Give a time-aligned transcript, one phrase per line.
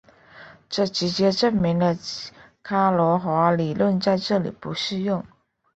[0.67, 1.95] 这直接证明了
[2.63, 5.23] 伽罗华理论在这里不适用。